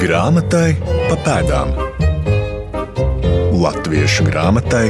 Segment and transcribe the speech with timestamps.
[0.00, 1.74] Grāmatai pa pēdām.
[3.60, 4.86] Latviešu grāmatai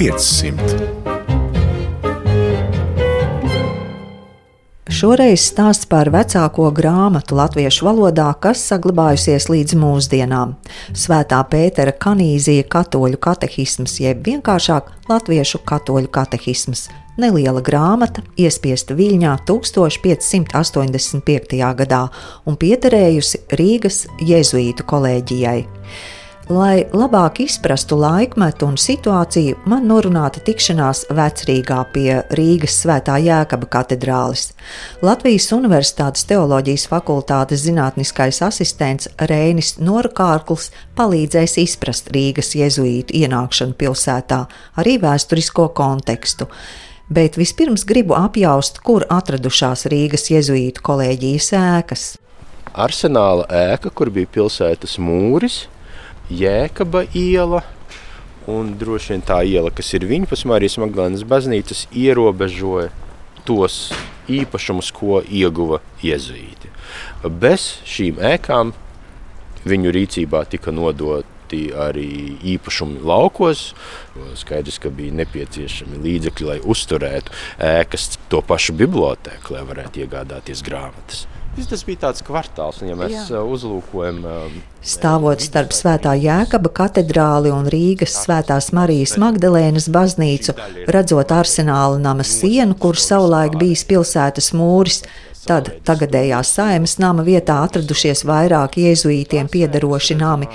[0.00, 0.78] 500.
[4.88, 10.56] Šoreiz stāsts par vecāko grāmatu latviešu valodā, kas saglabājusies līdz mūsdienām.
[10.96, 16.86] Svētā Pētera kanīzija katoļu katehisms, jeb vienkāršāk latviešu katoļu katehisms.
[17.18, 21.56] Neliela grāmata, iespiesta Viļņā 1585.
[21.80, 22.04] gadā
[22.46, 25.64] un piederējusi Rīgas jēzuītu kolēģijai.
[26.48, 34.52] Lai labāk izprastu laikmetu un situāciju, man norunāta tikšanās vecrīgā pie Rīgas Svētā Jēkaba katedrālis.
[35.02, 44.46] Latvijas Universitātes teoloģijas fakultātes zinātniskais asistents Reinis Norkārkls palīdzēs izprast Rīgas jēzuītu ienākšanu pilsētā,
[44.78, 46.46] arī vēsturisko kontekstu.
[47.08, 52.02] Bet vispirms gribu apjaust, kur atradušās Rīgas jēzuītu kolēģijas ēkas.
[52.76, 55.62] Arsenāla ēka, kur bija pilsētas mūris,
[56.28, 57.62] Jēkaba iela.
[58.48, 62.90] Un droši vien tā iela, kas ir viņas Marijas Magdalēnas baznīcas, ierobežoja
[63.48, 63.88] tos
[64.28, 66.68] īpašumus, ko ieguva iezuīti.
[67.24, 68.74] Bez šīm ēkām
[69.64, 70.76] viņu rīcībā tika
[71.48, 73.74] nodoti arī īpašumi laukos.
[74.36, 81.26] Skaidrs, ka bija nepieciešami līdzekļi, lai uzturētu ēkas, to pašu bibliotēku, lai varētu iegādāties grāmatas.
[81.58, 83.40] Tas bija tāds kvartāls, un, ja mēs Jā.
[83.42, 84.20] uzlūkojam.
[84.78, 90.54] Stāvot starp Svētā Jēkaba katedrāli un Rīgas Svētās Marijas Magdalēnas baznīcu,
[90.86, 95.02] redzot arsenāla nama sienu, kur savulaik bijis pilsētas mūris,
[95.48, 100.46] tad tagadējā saimas nama vietā atradušies vairāki jēzuītiem piederoši nami,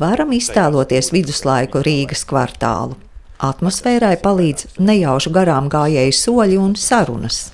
[0.00, 2.96] varam iztēloties viduslaiku Rīgas kvartālu.
[3.44, 7.48] Atmosfērai palīdz nejaušu garām gājēju soļi un sarunas.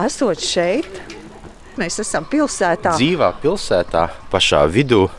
[0.00, 1.00] Esot šeit,
[1.76, 2.94] Mēs esam pilsētā.
[2.96, 5.10] Dzīvā pilsētā pašā vidū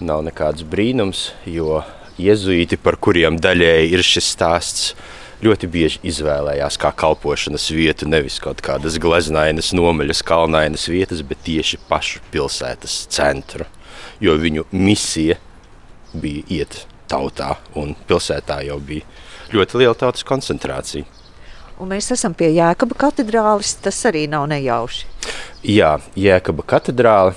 [0.00, 1.82] nav nekāds brīnums, jo
[2.16, 4.86] jēzuīti, par kuriem daļēji ir šis stāsts,
[5.44, 11.82] ļoti bieži izvēlējās kā kalpošanas vietu nevis kaut kādas gleznainas, nomaļas, kalnainas vietas, bet tieši
[11.90, 13.68] pašu pilsētas centru.
[14.22, 15.36] Jo viņu misija
[16.12, 19.06] bija iet tautā, un pilsētā jau bija
[19.52, 21.04] ļoti liela tautas koncentrācija.
[21.80, 25.08] Un mēs esam pie Jēkaba katedrālis, tas arī nav nejauši.
[25.66, 27.34] Jā, Jēkaba katedrāle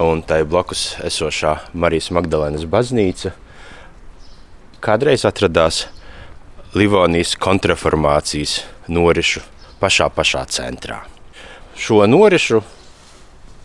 [0.00, 3.34] un tai blakus esošā Marijas Magdalēnas baznīca
[4.82, 5.86] kādreiz atradās
[6.74, 9.42] Livonijas kontraformācijas norišu
[9.80, 11.02] pašā, pašā centrā.
[11.78, 12.62] Šo norišu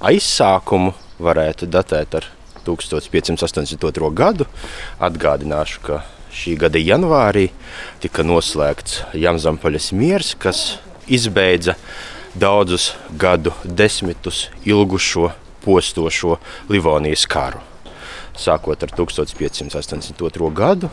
[0.06, 2.28] aizsākumu varētu datēt ar
[2.68, 4.12] 1582.
[4.14, 4.48] gadu.
[5.00, 6.02] Atgādināšu, ka
[6.34, 7.48] šī gada janvārī
[8.04, 11.78] tika noslēgts Jamzampaļas miers, kas izbeidza
[12.36, 15.32] daudzus gadu desmitus ilgušo
[15.66, 16.38] postošo
[16.70, 17.64] Livonijas karu.
[18.38, 20.52] Sākot ar 1582.
[20.54, 20.92] gadu,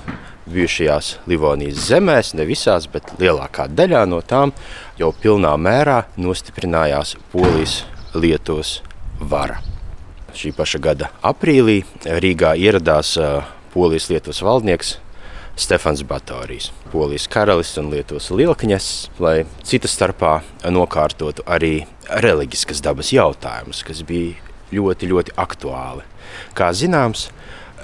[0.48, 4.54] bijušajās Livonijas zemēs, ne visās, bet lielākā daļā no tām
[4.98, 7.82] jau pilnā mērā nostiprinājās Polijas
[8.16, 8.78] Lietuvas
[9.20, 9.73] vara.
[10.34, 13.12] Šī paša gada aprīlī Rīgā ieradās
[13.71, 14.97] Polijas Lietuvas valdnieks
[15.55, 18.89] Stefans Batorijs, Polijas karalis un Lietuvas lielkņas,
[19.22, 24.34] lai cita starpā nokārtotu arī reliģiskas dabas jautājumus, kas bija
[24.75, 26.03] ļoti, ļoti aktuāli.
[26.59, 27.28] Kā zināms,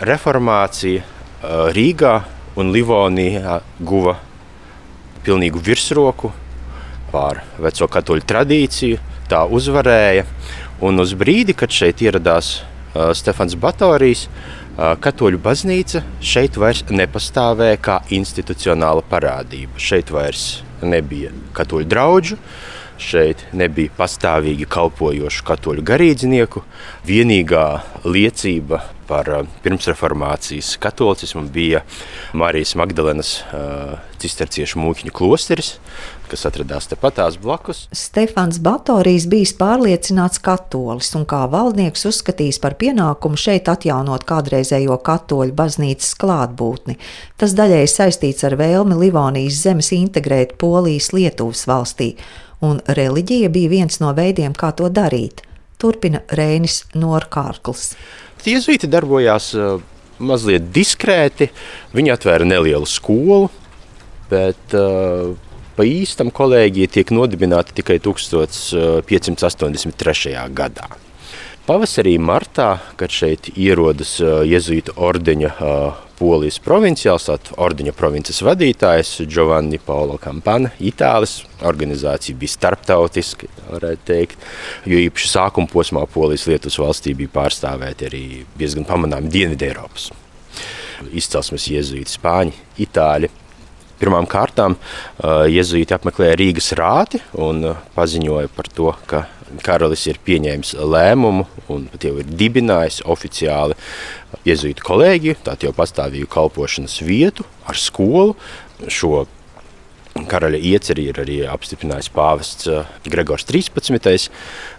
[0.03, 1.07] reformācija
[1.77, 2.17] Rīgā
[2.59, 4.17] un Livonijā guva
[5.23, 6.33] pilnīgu virsroku
[7.15, 8.99] pār veco katoļu tradīciju,
[9.31, 10.27] tā uzvarēja,
[10.81, 12.61] un uz brīdi, kad šeit ieradās
[13.17, 14.27] Stefans Batorijs,
[14.81, 19.77] Katoļu baznīca šeit vairs nepastāvēja kā institucionāla parādība.
[19.77, 22.39] Šeit vairs nebija katoļu draugu,
[23.01, 26.63] šeit nebija pastāvīgi kalpojošu katoļu garīdznieku.
[27.05, 27.67] Vienīgā
[28.07, 28.81] liecība
[29.11, 29.29] par
[29.65, 31.83] pirmsreformācijas katolicismu bija
[32.33, 35.75] Marijas Magdalenas uh, cisterciešu mūķņu klosteris,
[36.31, 37.85] kas atradās tepatās blakus.
[37.97, 45.57] Stefans Batorijs bijis pārliecināts katolis un kā valdnieks uzskatījis par pienākumu šeit atjaunot kādreizējo katoļu
[45.59, 46.97] baznīcas klātbūtni.
[47.41, 52.15] Tas daļai saistīts ar vēlmi Livonijas zemes integrēt Polijas Lietuvas valstī,
[52.65, 55.45] un reliģija bija viens no veidiem, kā to darīt.
[55.81, 57.95] Turpina Rēnis Norkārkls.
[58.45, 59.81] Jēzuīti darbojās uh,
[60.21, 61.49] mazliet diskrēti.
[61.97, 63.49] Viņi atvēra nelielu skolu,
[64.31, 65.33] bet uh,
[65.81, 70.37] pa īstam kolēģija tiek nodibināta tikai 1583.
[70.53, 70.85] gadā.
[71.65, 79.25] Pavasarī, martā, kad šeit ierodas uh, jēzuītu ordeņa uh, Polijas provinciāls, tātad ordeņa provinces vadītājs
[79.25, 84.37] Giovanni Paolo Campana, Itālijas organizācija bija starptautiska, varētu teikt,
[84.85, 90.05] jo īpaši sākuma posmā Polijas Lietuvas valstī bija pārstāvēti arī diezgan pamanāmi Dienvidu Eiropas.
[91.17, 92.53] Izcelsmes jēzuīti, spāņi,
[92.85, 93.29] itāļi.
[94.01, 94.79] Pirmām kārtām
[95.21, 99.27] jēzuīti apmeklēja Rīgas rāti un paziņoja par to, ka
[99.67, 103.77] karalis ir pieņēmis lēmumu un pat jau ir dibinājis oficiāli
[104.47, 108.39] jēzuītu kolēģiju, tātad jau pastāvīgu kalpošanas vietu ar skolu.
[108.89, 109.27] Šo
[110.11, 112.67] Karaļa ieceri ir arī apstiprinājis pāvests
[113.07, 114.27] Gregors 13.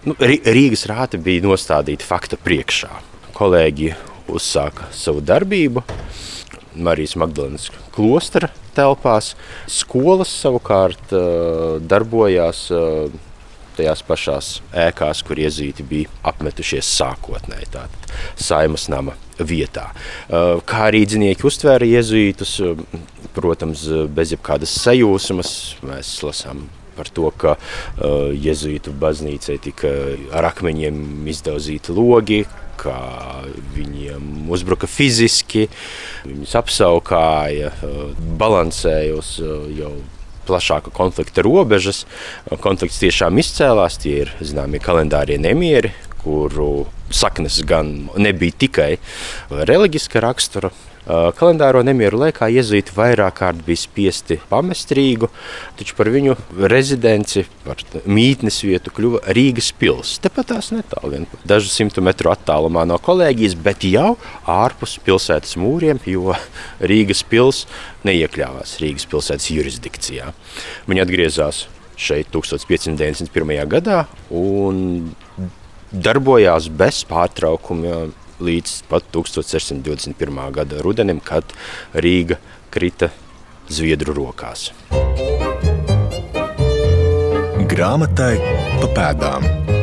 [0.04, 2.90] Nu, Rīgas rāte bija nostādīta fakta priekšā.
[3.34, 3.94] Kolēģi
[4.32, 5.82] uzsāka savu darbību
[6.76, 9.34] Marijas Magdalenas klostra telpās.
[9.70, 11.12] Skolas savukārt
[11.88, 12.66] darbojās
[13.76, 19.88] tajās pašās ēkās, kur iezīti bija apmetušies sākotnēji, tātad saimas nama vietā.
[20.28, 22.58] Kā arī dzinieki uztvēra iezītus,
[23.36, 25.56] protams, bez jebkādas sajūsmas,
[25.88, 26.66] mēs lasām
[26.96, 29.92] par to, ka uh, jēzuītu baznīcai tika
[30.36, 32.42] ar akmeņiem izdauzīti logi,
[32.80, 32.96] kā
[33.76, 35.68] viņiem uzbruka fiziski,
[36.26, 38.10] viņus apsaukāja, uh,
[38.40, 39.94] balansēja uz uh, jau
[40.46, 42.04] plašāka konflikta robežas.
[42.62, 45.92] Konflikts tiešām izcēlās, tie ir zināmie kalendārie nemieri,
[46.22, 48.90] kuru saknes gan nebija tikai
[49.50, 50.72] reliģiska rakstura.
[51.02, 55.26] Kalendāro nemieru laikā iezīti vairāk kārt bija spiesti pamest Rīgu,
[55.78, 56.36] taču par viņu
[56.70, 60.14] rezidenci, par mītnes vietu kļuva Rīgas pils.
[60.22, 64.14] Tepat tās netālu, dažu simtu metru attālumā no kolēģijas, bet jau
[64.46, 66.36] ārpus pilsētas mūriem, jo
[66.92, 67.64] Rīgas pils
[68.06, 70.30] neiekļāvās Rīgas pilsētas jurisdikcijā.
[70.86, 71.66] Viņi atgriezās
[71.98, 73.66] šeit 1591.
[73.74, 75.10] gadā un
[75.92, 80.42] darbojās bez pārtraukumiem līdz pat 1621.
[80.58, 81.54] gada rudenim, kad
[81.94, 82.40] Rīga
[82.72, 83.12] krita
[83.72, 84.70] Zviedru rokās.
[87.72, 88.34] Grāmatai
[88.82, 89.81] pa pēdām.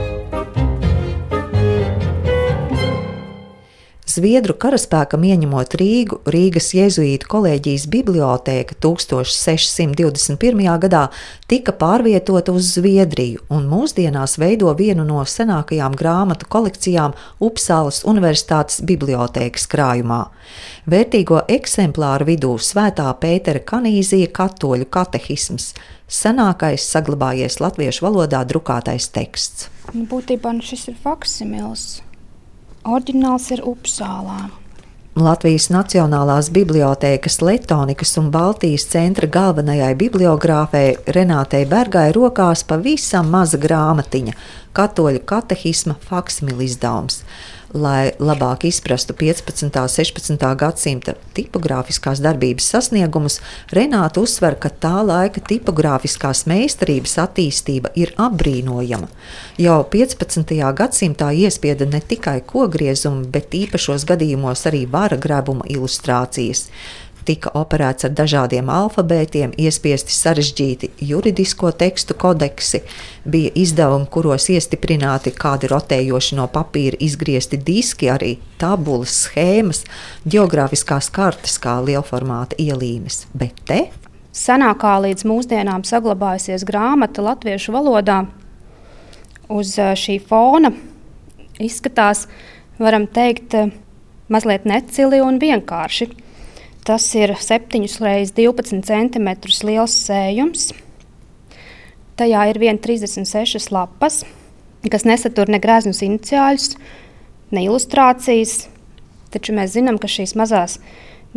[4.19, 10.65] Zviedru karaspēkam ieņemot Rīgu, Rīgas jēzuītu kolēģijas bibliotēka 1621.
[10.83, 11.03] gadā
[11.47, 17.15] tika pārvietota uz Zviedriju un mūsdienās veido vienu no senākajām grāmatu kolekcijām
[17.47, 20.19] Upsalas Universitātes bibliotēkas krājumā.
[20.89, 25.71] Vērtīgo eksemplāru vidū Svētā Pētera kanīzija katoļu katehisms,
[26.11, 29.71] senākais saglabājies latviešu valodā drukātais teksts.
[29.95, 32.01] Būtībā nu šis ir faksimils.
[32.87, 34.47] Orģināls ir Upsālā.
[35.19, 44.33] Latvijas Nacionālās bibliotēkas Letonikas un Baltijas centra galvenajai bibliogrāfei Renātei Bergai rokās pavisam maza grāmatiņa-
[44.77, 47.23] katoļu katehisma faksimila izdevums
[47.73, 49.65] lai labāk izprastu 15.
[49.65, 50.45] un 16.
[50.57, 53.39] gadsimta tipogrāfiskās darbības sasniegumus,
[53.75, 59.09] Renāta uzsver, ka tā laika tipogrāfiskās meistarības attīstība ir apbrīnojama.
[59.61, 60.55] Jau 15.
[60.81, 66.67] gadsimtā iespieda ne tikai kogriezumu, bet īpašos gadījumos arī vara grebuma ilustrācijas
[67.29, 72.81] tika operēts ar dažādiem alfabētiem, iespiesti sarežģīti juridisko tekstu kodeksi,
[73.29, 79.83] bija izdevumi, kuros iestiprināti kādi rotējoši no papīra izgriezti diski, arī tabulas, schēmas,
[80.25, 83.27] geogrāfiskās kartes, kā lielformāta ielīmes.
[83.37, 83.83] Bet te
[84.35, 88.23] senākā līdz mūsdienām saglabājusies grāmata latviešu valodā.
[89.49, 90.71] Uz šī fona
[91.59, 92.27] izskatās,
[92.79, 93.55] varam teikt,
[94.31, 96.09] mazliet necili un vienkārši.
[96.89, 99.27] Tas ir 7 līdz 12 cm
[99.67, 100.71] liels sējums.
[102.17, 104.23] Tajā ir 1,36 lapas,
[104.89, 106.71] kas nesatur ne greznus iniciāļus,
[107.53, 108.55] ne ilustrācijas.
[109.29, 110.79] Taču mēs zinām, ka šīs mazās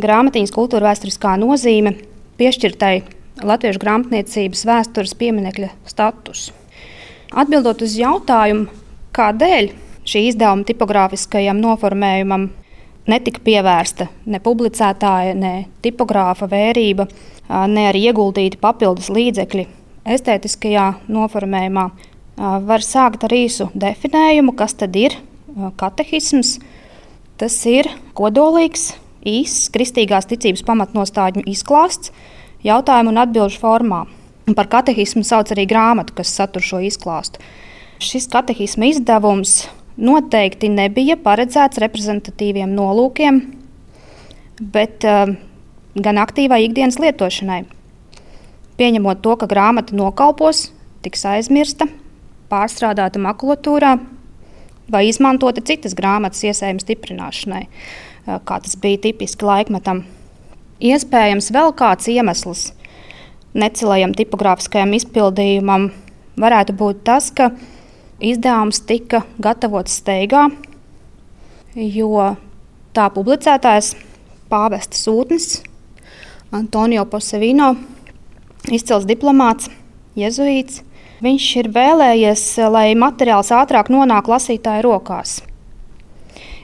[0.01, 1.99] grāmatiņas kultūra vēsturiskā nozīme
[2.41, 2.95] piešķirtai
[3.45, 6.47] latviešu grāmatniecības vēstures pieminekļa status.
[7.29, 8.73] Atbildot uz jautājumu,
[9.13, 9.69] kādēļ
[10.01, 12.49] šī izdevuma tipogrāfiskajam noformējumam
[13.09, 17.07] netika pievērsta ne publicētāja, ne tipogrāfa vērība,
[17.69, 19.67] ne arī ieguldīti papildus līdzekļi
[20.15, 21.85] estētiskajā noformējumā.
[22.67, 25.15] Var sākt ar īsu definējumu, kas tad ir
[25.77, 26.57] katehisms.
[27.37, 28.93] Tas ir kodolīgs,
[29.25, 32.13] īss kristīgās ticības pamatnostāļu izklāsts
[32.65, 34.03] jautājumu un atbildžu formā.
[34.55, 37.39] Par katehismu sauc arī grāmatu, kas satur šo izklāstu.
[38.03, 39.63] Šis katehisma izdevums
[39.97, 43.41] noteikti nebija paredzēts reprezentatīviem nolūkiem,
[44.73, 45.33] bet uh,
[45.95, 47.63] gan aktīvai ikdienas lietošanai.
[48.77, 50.71] Pieņemot to, ka grāmata nokalpos,
[51.05, 51.87] tiks aizmirsta,
[52.49, 53.97] pārstrādāta makulatūrā
[54.91, 57.63] vai izmantota citas grāmatas iesējuma stiprināšanai.
[58.25, 60.03] kā tas bija tipiski laikmetam.
[60.83, 62.71] Iespējams, vēl kāds iemesls
[63.53, 65.91] necilajam tipogrāfiskajam izpildījumam
[66.39, 67.51] varētu būt tas, ka
[68.23, 70.47] izdevums tika gatavots steigā,
[71.75, 72.33] jo
[72.95, 73.93] tā publicētājs
[74.51, 75.61] pāvesta sūtnis
[76.53, 77.73] Antonio Posevino,
[78.69, 79.71] izcils diplomāts,
[80.19, 80.83] jezuīts.
[81.23, 85.39] Viņš ir vēlējies, lai materiāls ātrāk nonāk lasītāju rokās.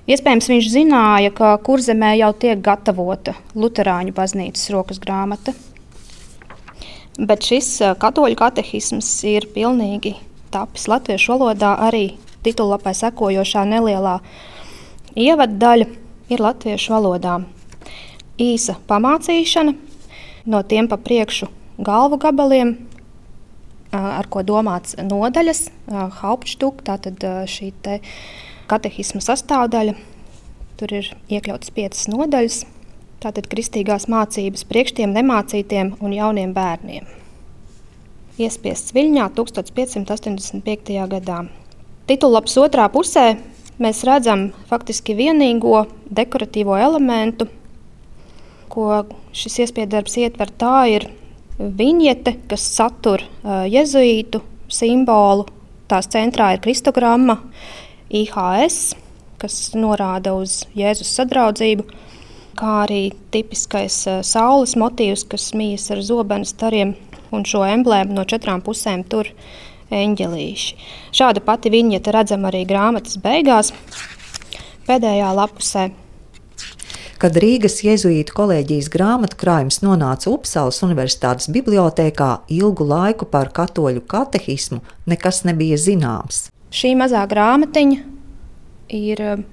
[0.09, 5.53] Iespējams, viņš zināja, ka kurzemē jau tiek gatavota Lutāņu baznīcas rokas grāmata.
[7.19, 10.15] Bet šis eh, katoļu katehisms ir pilnīgi
[10.53, 11.75] tapis latviešu valodā.
[11.87, 14.19] Arī titulapai sekojošā nelielā
[15.19, 15.87] ievaddaļa
[16.29, 17.39] ir latviešu valodā.
[18.39, 19.73] Īsa pamācīšana,
[20.47, 22.77] no tiem pa priekšu galvu gabaliem,
[23.91, 25.65] ar ko domāts nodaļas,
[26.21, 27.99] hauptštūk, tātad šī te
[28.69, 29.95] katehisma sastāvdaļa.
[30.79, 32.61] Tur ir iekļautas piecas nodaļas.
[33.19, 37.09] Tātad kristīgās mācības priekštiem nemācītiem un jauniem bērniem.
[38.39, 40.93] Iespiests Viļņā 1585.
[41.11, 41.39] gadā.
[42.07, 43.33] Titulaps otrā pusē
[43.83, 47.49] mēs redzam faktiski vienīgo dekoratīvo elementu,
[48.71, 49.03] ko
[49.35, 50.53] šis iespiedu darbs ietver.
[50.55, 51.09] Tā ir
[51.59, 54.39] viņiete, kas satur uh, jezuītu
[54.71, 55.49] simbolu.
[55.91, 57.41] Tās centrā ir kristogramma,
[58.13, 58.93] IHS,
[59.41, 61.89] kas norāda uz Jēzus sadraudzību,
[62.55, 63.03] kā arī
[63.35, 66.95] tipiskais uh, saules motīvs, kas mijas ar zobenu stariem
[67.35, 69.29] un šo emblēmu no četrām pusēm tur
[69.93, 70.75] eņģelīši.
[71.15, 73.73] Šāda pati viņa redzama arī grāmatas beigās,
[74.87, 75.89] pēdējā lapusē.
[77.19, 84.79] Kad Rīgas jēzuītu kolēģijas grāmatu krājums nonāca Upsalas Universitātes bibliotēkā, ilgu laiku par katoļu katehismu
[85.09, 86.45] nekas nebija zināms.
[86.71, 87.99] Šī mazā grāmatiņa
[88.95, 89.43] ir eh,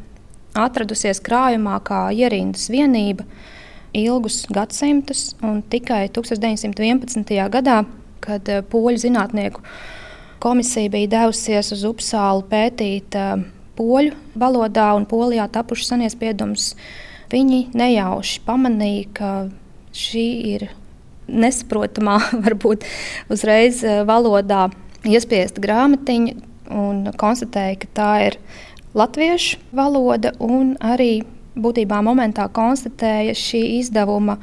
[0.54, 3.26] atradusies krājumā kā ierindas vienība
[3.96, 7.34] ilgus gadsimtus, un tikai 1911.
[7.52, 7.82] gadā,
[8.24, 9.64] kad eh, poļu zinātnieku
[10.42, 13.44] komisija bija devusies uz Upsālu pētīt eh,
[13.76, 16.72] poļu valodā un polijā tapušas saniespiedumus,
[17.32, 19.30] viņi nejauši pamanīja, ka
[19.96, 20.68] šī ir
[21.26, 22.86] nesaprotamā, varbūt
[23.32, 24.68] uzreiz valodā
[25.06, 26.36] iespiesta grāmatiņa,
[26.72, 28.38] un konstatēja, ka tā ir
[28.96, 31.20] latviešu valoda, un arī
[31.56, 34.38] būtībā momentā konstatēja šī izdevuma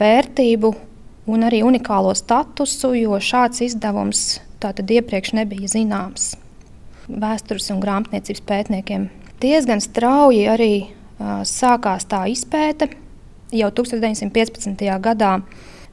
[0.00, 0.72] vērtību
[1.28, 6.32] un arī unikālo statusu, jo šāds izdevums tātad iepriekš nebija zināms
[7.08, 9.08] vēstures un grāmatniecības pētniekiem.
[9.40, 12.90] Diezgan strauji arī uh, sākās tā izpēte.
[13.54, 14.82] Jau 1915.
[15.00, 15.38] gadā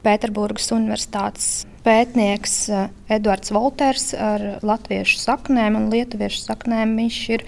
[0.04, 6.96] Pēterburgas Universitātes pētnieks eh, Edvards Volters ar latviešu saknēm un lietuviešu saknēm.
[6.98, 7.44] Viņš ir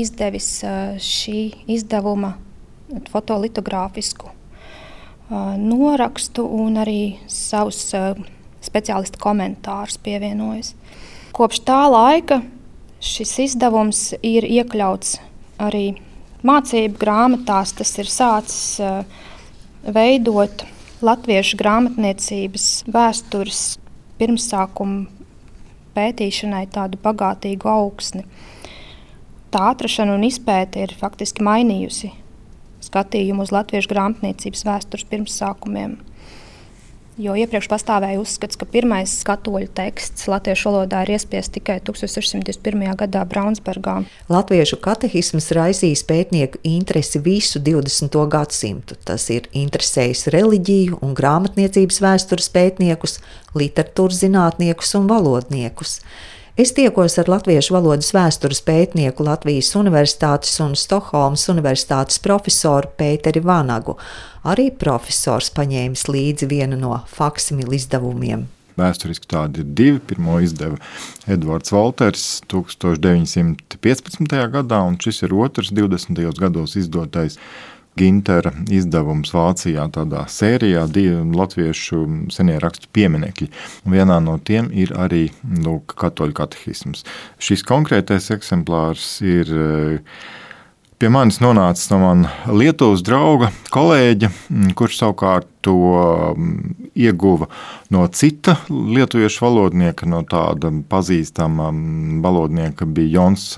[0.00, 0.50] izdevis
[1.02, 1.40] šī
[1.76, 2.34] izdevuma
[3.10, 4.32] fotolitogrāfisku
[5.58, 7.90] norakstu un arī savus
[8.62, 10.74] speciālistu komentārus pievienojis.
[11.34, 12.40] Kopš tā laika
[13.02, 15.16] šis izdevums ir iekļauts
[15.62, 15.96] arī
[16.46, 17.74] mācību grāmatās.
[17.76, 18.78] Tas ir sācis
[19.86, 20.64] veidot
[21.04, 23.64] latviešu grāmatniecības vēstures
[24.20, 25.06] pirmsākumu
[25.96, 28.24] pētīšanai tādu bagātīgu augsni.
[29.56, 32.10] Tā atrašana un izpēte ir faktiski mainījusi
[32.84, 35.94] skatījumu uz latviešu grāmatniecības vēstures pirmsākumiem.
[37.16, 42.84] Jo iepriekš pastāvēja uzskats, ka pirmais katoļu teksts latviešu valodā ir iespiests tikai 1621.
[43.00, 43.96] gadā Braunsburgā.
[44.28, 48.20] Latviešu katehisms raisīs pētnieku interesi visu 20.
[48.36, 49.00] gadsimtu.
[49.08, 53.22] Tas ir interesējis reliģiju un grāmatniecības vēstures pētniekus,
[53.56, 56.02] literatūras zinātniekus un valodniekus.
[56.56, 63.98] Es tiekos ar latviešu valodas vēstures pētnieku Latvijas Universitātes un Stokholmas Universitātes profesoru Pēteri Vanagu.
[64.48, 68.46] Arī profesors paņēmis līdzi vienu no faksimilu izdevumiem.
[68.80, 70.00] Vēsturiski tādi ir divi.
[70.00, 70.80] Pirmo izdeva
[71.28, 74.40] Edvards Walters 1915.
[74.56, 76.24] gadā, un šis ir otrs 20.
[76.40, 77.36] gados izdotais
[77.96, 82.02] Gintera izdevums Vācijā, tādā sērijā, divi latviešu
[82.34, 83.48] senie rakstu pieminekļi.
[83.88, 85.30] Vienā no tiem ir arī
[85.64, 87.06] lūk, katoļu katehisms.
[87.40, 89.52] Šis konkrētais eksemplārs ir
[91.00, 97.48] pie manis nonācis no manas Lietuvas drauga, kolēģa, mm, kurš savukārt to mm, ieguva
[97.92, 103.48] no cita lietuviešu valodnieka, no tāda pazīstama mm, valodnieka bija Jons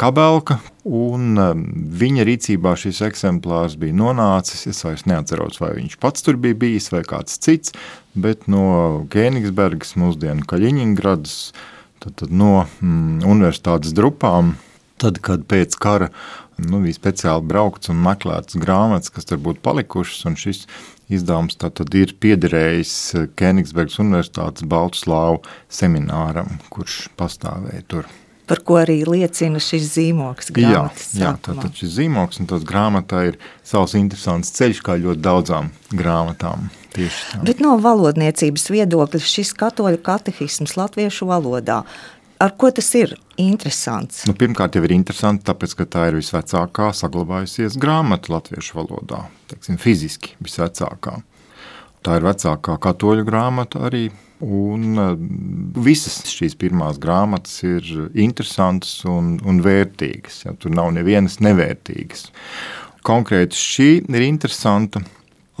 [0.00, 0.58] Kabelka.
[0.84, 1.38] Un
[2.00, 4.66] viņa rīcībā šis eksemplārs bija nonācis.
[4.68, 7.72] Es vairs neatceros, vai viņš pats tur bija bijis vai kāds cits,
[8.12, 11.38] bet no Kēnigsbergas, mūsdienu Kaļiņingradas,
[12.02, 14.56] tad, tad no mm, universitātes drupām
[15.02, 16.10] Tad, kad pēc kara
[16.62, 20.26] nu, bija speciāli braukts un meklēts grāmatas, kas tur būtu palikušas.
[20.38, 20.64] Šis
[21.12, 21.58] izdevums
[21.94, 22.94] ir piederējis
[23.38, 28.12] Kenigsbergas Universitātes Baltslāvu semināram, kurš pastāvēja tur.
[28.44, 30.50] Par ko arī liecina šis zīmoks.
[30.60, 30.86] Jā,
[31.16, 36.68] jā tātad šis zīmoks un tas grāmatā ir savs interesants ceļš, kā ļoti daudzām grāmatām.
[36.94, 41.80] Bet no valodniecības viedokļa šis katoļu katehisms latviešu valodā
[42.44, 44.24] Ar ko tas ir interesants?
[44.28, 49.78] Nu, pirmkārt, jau ir interesanti, tāpēc, ka tā ir visvecākā saglabājusies grāmata latviešu valodā, teiksim,
[49.80, 51.14] fiziski visvecākā.
[52.04, 54.10] Tā ir vecākā katoļu grāmata arī,
[54.44, 55.14] un uh,
[55.86, 60.42] visas šīs pirmās grāmatas ir interesantas un, un vērtīgas.
[60.44, 62.26] Ja, tur nav nevienas nevērtīgas.
[63.08, 65.00] Konkrēti šī ir interesanta,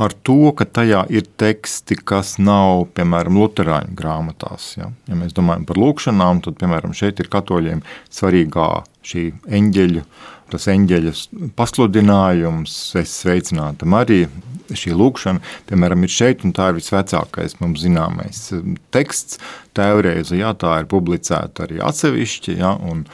[0.00, 4.72] ar to, ka tajā ir teksti, kas nav, piemēram, Lutāņu grāmatās.
[4.78, 4.90] Ja?
[5.08, 8.70] ja mēs domājam par lūkšanām, tad, piemēram, šeit ir katoļiem svarīgā
[9.06, 9.28] šī
[9.60, 10.02] eņģeļu,
[10.52, 11.14] tas eņģeļa
[11.58, 14.30] pasludinājums, es sveicināta Marija,
[14.74, 18.46] šī lūkšana, piemēram, ir šeit, un tā ir visvecākais mums zināmais
[18.94, 19.38] teksts.
[19.76, 23.04] Tēvreize, jā, tā ir publicēta arī atsevišķi, ja, un,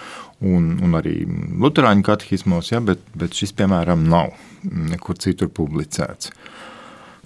[0.45, 6.31] un, un arī Lutāņu katehismos, ja, bet, bet šis, piemēram, nav nekur citur publicēts.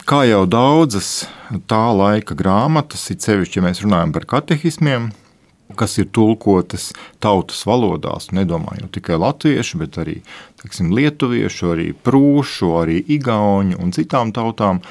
[0.05, 1.23] Kā jau daudzas
[1.65, 5.07] tā laika grāmatas, it sevišķi, ja mēs runājam par katehismiem,
[5.81, 6.91] kas ir tulkotas
[7.25, 10.19] tautas valodās, nedomājot tikai latviešu, bet arī
[10.61, 14.83] teiksim, lietuviešu, arī prūšu, arī igauņu un citām tautām,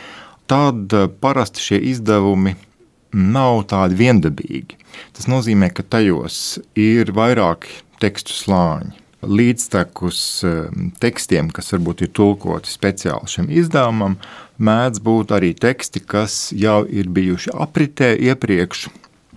[0.50, 2.56] tad eh, parasti šie izdevumi
[3.14, 4.82] nav tādi viendabīgi.
[5.14, 12.72] Tas nozīmē, ka tajos ir vairāki tekstu slāņi līdztekus ehm, tekstiem, kas varbūt ir tulkoti
[12.72, 14.18] speciāli šim izdevumam,
[14.64, 18.88] mēdz būt arī teksti, kas jau ir bijuši apritē iepriekš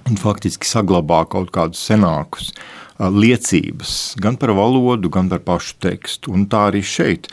[0.06, 2.52] un faktiski saglabā kaut kādus senākus
[2.96, 6.32] liecības gan par valodu, gan par pašu tekstu.
[6.32, 7.28] Un tā arī šeit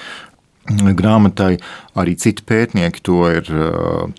[0.71, 1.57] grāmatai
[1.99, 3.49] arī citi pētnieki to ir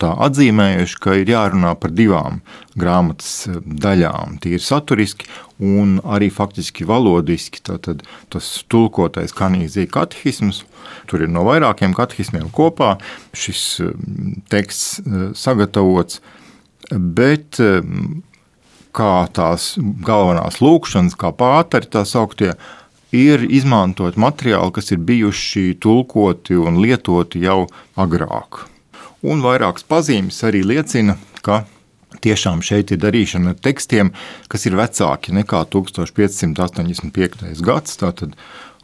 [0.04, 2.42] atzīmējuši, ka ir jārunā par divām
[2.76, 4.38] grāmatas daļām.
[4.44, 5.30] Tie ir saturiski
[5.64, 7.62] un arī faktiski valodiski.
[7.64, 10.64] Tātad tas tulkotais kanīzija katehisms,
[11.08, 12.98] tur ir no vairākiem katehismiem kopā
[13.32, 13.80] šis
[14.52, 15.00] teksts
[15.40, 16.20] sagatavots,
[16.92, 17.60] bet
[18.94, 22.52] kā tās galvenās lūkšanas, kā pāteri tā sauktie,
[23.14, 27.64] ir izmantot materiāli, kas ir bijuši tulkoti un lietoti jau
[28.00, 28.64] agrāk.
[29.24, 31.62] Un vairākas pazīmes arī liecina, ka
[32.24, 34.12] tiešām šeit ir darīšana ar tekstiem,
[34.52, 37.62] kas ir vecāki nekā 1585.
[37.64, 37.98] gads.
[38.00, 38.36] Tātad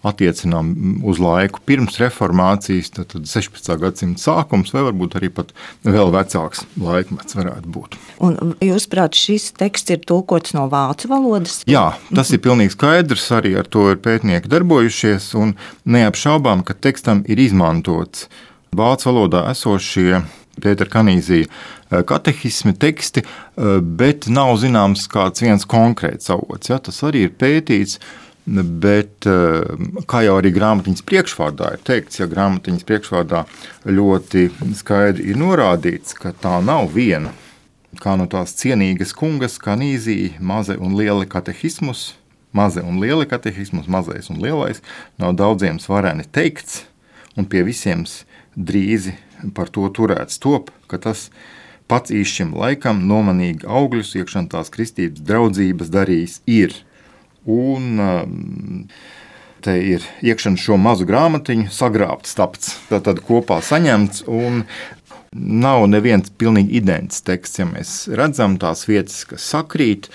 [0.06, 3.70] attiecinām uz laiku pirms reformācijas, tad 16.
[3.82, 5.52] gadsimta sākums, vai varbūt arī pat
[5.84, 7.98] vēl vecāks laikmets varētu būt.
[8.24, 11.60] Un jūs prāt, šis teksts ir tulkots no vācu valodas?
[11.70, 17.24] Jā, tas ir pilnīgi skaidrs, arī ar to ir pētnieki darbojušies, un neapšaubām, ka tekstam
[17.28, 18.30] ir izmantots
[18.76, 20.22] vācu valodā esošie
[20.60, 26.72] Pētera Kanīzija eh, katehismi teksti, eh, bet nav zināms kāds viens konkrēts avots.
[26.72, 26.80] Ja?
[26.82, 28.00] Tas arī ir pētīts,
[28.46, 29.60] Bet, eh,
[30.08, 33.44] kā jau arī grāmatiņas priekšvārdā ir teikts, ja grāmatiņas priekšvārdā
[33.84, 34.48] ļoti
[34.78, 37.34] skaidri ir norādīts, ka tā nav viena,
[38.00, 42.14] kā no tās cienīgas kungas, kā nīzija, maze un liela katehismus,
[42.56, 44.80] maze un liela katehismus, mazais un lielais,
[45.20, 46.86] no daudziem svareni teikts,
[47.36, 48.06] un pie visiem
[48.56, 49.18] drīzi
[49.54, 51.28] par to turēts top, ka tas
[51.86, 56.72] pats īšķim laikam nomanīgi augļus iekšantās kristības draudzības darījis ir–
[57.48, 58.86] Un um,
[59.64, 64.24] te ir iekšana šo mazu grāmatiņu, sagrābts, tapts, tad kopā saņemts.
[65.30, 67.60] Nav neviens pilnīgi identisks teksts.
[67.60, 70.08] Ja mēs redzam tās vietas, kas sakrīt,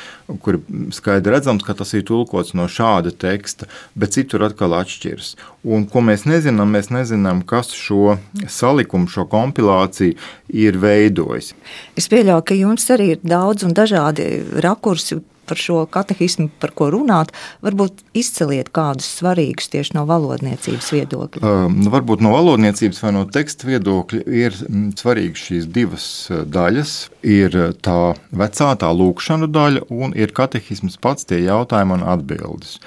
[0.43, 0.57] kur
[0.91, 5.29] skaidri redzams, ka tas ir tulkots no šāda teksta, bet citur atkal atšķiras.
[5.71, 10.19] Un ko mēs nezinām, mēs nezinām, kas šo salikumu, šo kompilāciju
[10.51, 11.53] ir veidojis.
[11.95, 14.27] Es pieļauju, ka jums arī ir daudz un dažādi
[14.67, 17.33] rakursi par šo katehismu, par ko runāt,
[17.65, 21.41] varbūt izceliet kādus svarīgus tieši no valodniecības viedokļa.
[21.41, 24.59] Uh, varbūt no valodniecības vai no teksta viedokļa ir
[24.99, 26.95] svarīgas šīs divas daļas.
[27.25, 27.55] Ir
[27.85, 27.99] tā
[28.35, 32.79] vecā, tā lūkšanu daļa, un ir katehisms pats tie jautājumi un atbildes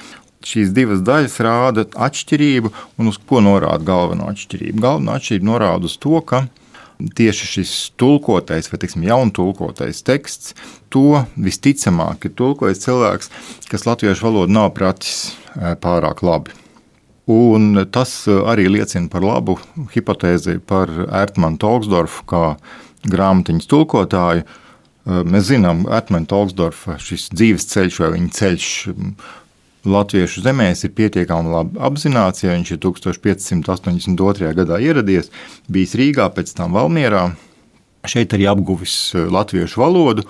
[0.46, 4.80] šīs divas daļas rāda atšķirību, un uz ko norāda galveno atšķirību.
[4.84, 6.46] Galvenā atšķirība norāda uz to, ka
[6.98, 10.54] tieši šis tulkotais, vai teiksim, jauntulkotais teksts,
[10.92, 13.30] to visticamāk ir tulkojis cilvēks,
[13.70, 16.54] kas latviešu valodu nav pratis pārāk labi.
[17.28, 19.58] Un tas arī liecina par labu
[19.92, 20.88] hipotēzi par
[21.20, 22.44] Ertmanu Tolksdorfu kā
[23.08, 24.46] grāmatiņas tulkotāju.
[25.28, 28.70] Mēs zinām, Ertmanu Tolksdorfa šis dzīves ceļš vai viņa ceļš
[29.92, 32.44] latviešu zemēs ir pietiekami labi apzināts.
[32.44, 34.52] Ja viņš ir 1582.
[34.58, 35.32] gadā ieradies,
[35.70, 37.30] bijis Rīgā, pēc tam Valmierā,
[38.08, 40.26] šeit arī apguvis latviešu valodu.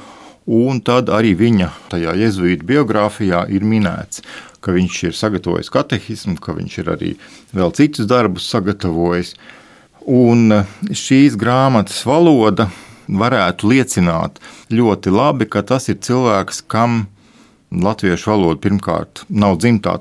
[0.48, 4.22] Un tad arī viņa tajā jēzuīta biogrāfijā ir minēts,
[4.64, 7.10] ka viņš ir sagatavojis katehismu, ka viņš ir arī
[7.52, 9.34] vēl citus darbus sagatavojis.
[10.08, 12.70] Un šīs grāmatas valoda
[13.08, 14.40] varētu liecināt
[14.72, 17.06] ļoti labi, ka tas ir cilvēks, kam
[17.70, 19.98] latviešu valoda pirmkārt nav dzimtā.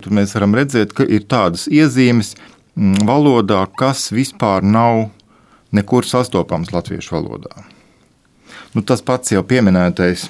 [0.00, 5.08] Tur mēs varam redzēt, ka ir tādas iezīmes mm, valodā, kas vispār nav
[5.76, 7.66] nekur sastopams latviešu valodā.
[8.74, 10.28] Nu, tas pats jau pieminētais,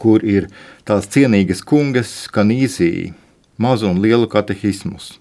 [0.00, 0.48] kur ir
[0.88, 3.12] tās cienīgas kungas, kā nīsī,
[3.60, 5.18] mazu un lielu katehismus.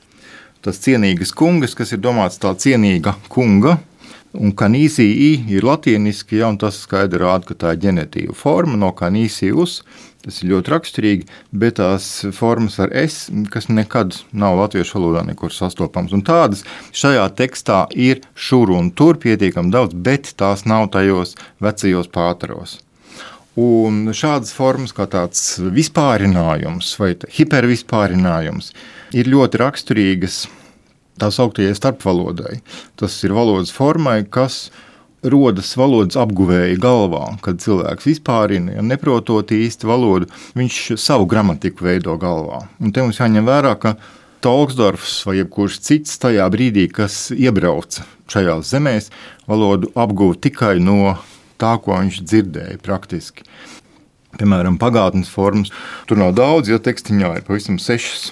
[0.61, 3.77] Tas cienīgas kungas, kas ir domāts tā cienīga kunga,
[4.31, 8.93] Un kanīzija ir latīniski, ja, un tas skaidri rāda, ka tā ir ģenetīva forma no
[8.95, 9.81] kanīzijas.
[10.21, 11.25] Tas ir ļoti raksturīgi,
[11.57, 12.07] bet tās
[12.37, 16.13] formas ar es, kas nekad nav latviešu valodā nekur sastopams.
[16.13, 16.61] Un tādas
[16.93, 22.77] šajā tekstā ir šur un tur pietiekami daudz, bet tās nav tajos vecajos pātros.
[23.59, 28.71] Un šādas formas, kā tāds vispārinājums vai hipervispārinājums,
[29.17, 30.45] ir ļoti raksturīgas
[31.19, 32.61] tā sauktajai starpvalodai.
[32.95, 34.69] Tas ir valodas formai, kas
[35.21, 42.17] rodas valodas apguvēja galvā, kad cilvēks vispārina, ja neprotot īsti valodu, viņš savu gramatiku veido
[42.21, 42.63] galvā.
[42.81, 43.95] Un te mums jāņem vērā, ka
[44.41, 49.11] Tolksdorfs vai jebkurš cits tajā brīdī, kas iebrauca šajās zemēs,
[49.49, 51.13] valodu apguva tikai no
[51.61, 53.45] tā, ko viņš dzirdēja praktiski.
[54.39, 55.69] Piemēram, pagātnes formas.
[56.09, 58.31] Tur nav daudz, jo tekstiņā ir pavisam sešas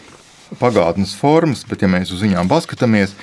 [0.58, 3.14] pagātnes formas, bet, ja mēs uz viņām paskatāmies,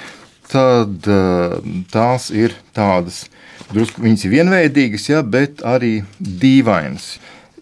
[0.47, 1.57] tad uh,
[1.91, 3.25] tās ir tādas,
[3.73, 7.17] drusku viņas ir vienveidīgas, ja, bet arī dīvainas.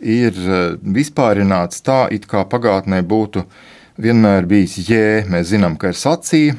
[0.04, 3.46] Ir uh, vispārināts tā, it kā pagātnē būtu
[4.00, 6.56] vienmēr bijis jē, mēs zinām, ka ir sacīja,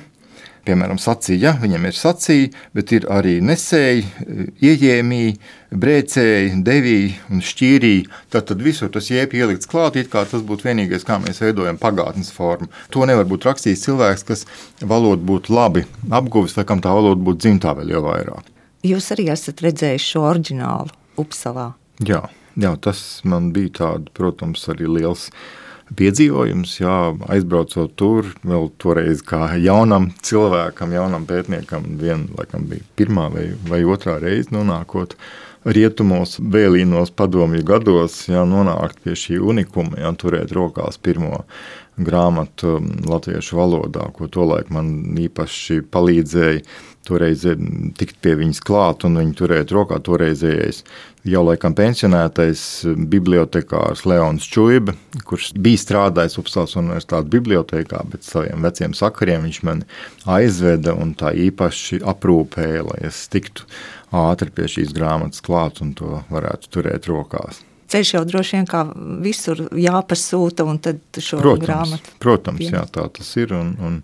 [0.65, 4.05] piemēram, sacīja, viņam ir sacīja, bet ir arī nesēji,
[4.65, 5.35] ieņēmēji,
[5.83, 8.07] brēcēji, devīji un šķīrīji.
[8.33, 11.79] Tad, tad visur tas jēga ielikts klāt, it kā tas būtu vienīgais, kā mēs veidojam
[11.81, 12.71] pagātnes formu.
[12.95, 14.45] To nevar būt rakstījis cilvēks, kas
[14.81, 18.54] valodu būtu labi apguvis, vai kam tā valoda būtu dzimtā vēl jau vairāk.
[18.85, 21.71] Jūs arī esat redzējis šo oriģinālu Upsalā.
[22.05, 22.25] Jā,
[22.59, 25.29] jā tas man bija tāds, protams, arī liels
[25.95, 26.97] piedzīvojums, jā,
[27.33, 33.83] aizbraucot tur, vēl toreiz kā jaunam cilvēkam, jaunam pētniekam, vien, laikam bija pirmā vai, vai
[33.85, 35.15] otrā reize nonākot
[35.65, 41.45] rietumos, vēlīnos padomju gados, jā, nonākt pie šī unikuma, jā, turēt rokās pirmo
[41.97, 46.63] grāmatu latviešu valodā, ko tolaik man īpaši palīdzēja
[47.05, 47.43] toreiz
[47.99, 50.81] tikt pie viņas klāt un viņu turēt rokā toreizējais
[51.29, 52.61] jau laikam pensionētais
[53.11, 59.87] bibliotekārs Leons Čuiba, kurš bija strādājis Upsals universitātes bibliotekā, bet saviem veciem sakariem viņš mani
[60.37, 63.69] aizveda un tā īpaši aprūpēja, lai es tiktu
[64.15, 67.63] ātri pie šīs grāmatas klāt un to varētu turēt rokās.
[67.91, 68.81] Ceļš jau droši vien kā
[69.21, 72.15] visur jāpasūta un tad šo protams, grāmatu.
[72.23, 74.01] Protams, jā, tā tas ir un, un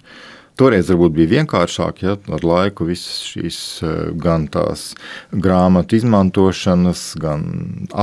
[0.59, 4.91] Toreiz varbūt bija vienkāršāk, ja ar laiku visas šīs eh, gan tās
[5.31, 7.45] grāmatu izmantošanas, gan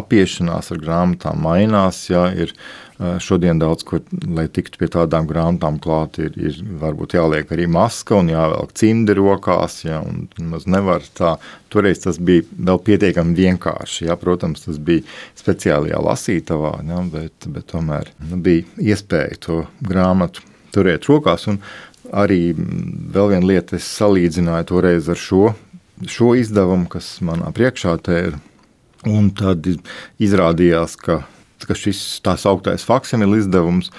[0.01, 2.01] apiešanās ar grāmatām mainās.
[2.11, 7.14] Ja, ir eh, šodien daudz, kur, lai tiktu pie tādām grāmatām klāt, ir, ir varbūt
[7.14, 11.37] jāliek arī maska un jāvelk cimdi rokās, ja, un maz nevar tā.
[11.70, 15.06] Toreiz tas bija vēl pietiekami vienkārši, ja, protams, tas bija
[15.38, 20.42] speciālajā lasītavā, ja, bet, bet tomēr nu, bija iespēja to grāmatu
[20.74, 21.62] turēt rokās, un
[22.11, 25.52] arī vēl viena lieta, es salīdzināju toreiz ar šo,
[26.08, 28.38] šo izdevumu, kas manā priekšā te ir.
[29.06, 29.62] Un tad
[30.18, 31.20] izrādījās, ka,
[31.66, 33.90] ka šis tā sauktais faksimila izdevums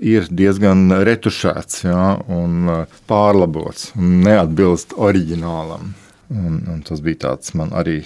[0.00, 2.68] ir diezgan retušēts ja, un
[3.08, 5.94] pārlabots un neatbilst oriģinālam.
[6.34, 8.00] Un, un tas bija tāds man arī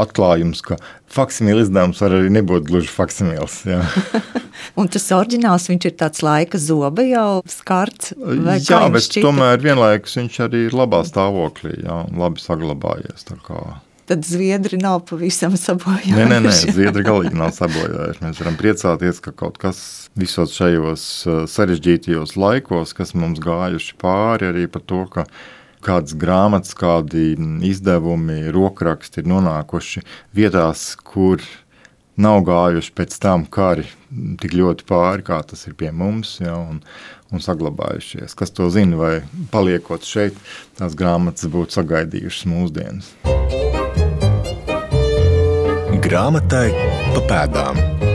[0.00, 0.76] atklājums, ka
[1.14, 3.60] faksimīlis izdevums var arī nebūt gluži faksimīls.
[4.80, 8.12] un tas oriģināls viņš ir tāds laika zobe jau skarts.
[8.18, 9.24] Jā, bet šķita?
[9.24, 13.28] tomēr vienlaikus viņš arī ir labā stāvoklī, jā, labi saglabājies.
[14.04, 16.12] Tad zviedri nav pavisam sabojājuši.
[16.12, 18.20] Nē, nē, nē zviedri galīgi nav sabojājuši.
[18.20, 19.78] Mēs varam priecāties, ka kaut kas
[20.18, 25.24] visos šajos uh, sarežģītajos laikos, kas mums gājuši pāri arī par to, ka
[25.84, 27.32] kādas grāmatas, kādi
[27.64, 30.04] izdevumi, rokraksti ir nonākuši
[30.36, 31.40] vietās, kur
[32.20, 33.86] nav gājuši pēc tam kari
[34.40, 36.82] tik ļoti pāri, kā tas ir pie mums, ja, un,
[37.32, 38.36] un saglabājušies.
[38.38, 39.14] Kas to zina, vai
[39.54, 40.36] paliekot šeit,
[40.78, 43.14] tās grāmatas būtu sagaidījušas mūsdienas.
[46.04, 46.66] Grāmatai
[47.14, 48.13] pa pēdām.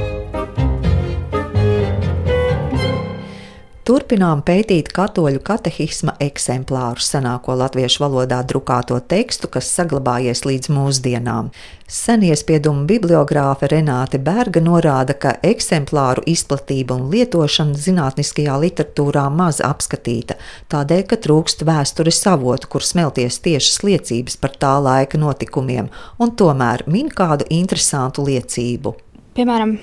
[3.90, 11.50] Turpinām pētīt katoļu katehisma eksemplāru senāko latviešu valodā drukāto tekstu, kas saglabājies līdz mūsdienām.
[11.90, 20.38] Seniespiedumu bibliogrāfe Renāte Berga norāda, ka eksemplāru izplatība un lietošana zinātniskajā literatūrā maz apskatīta,
[20.70, 25.90] tādēļ, ka trūkst vēstures avotu, kur smelties tiešas liecības par tā laika notikumiem,
[26.22, 28.94] un tomēr min kādu interesantu liecību.
[29.34, 29.80] Piemēram,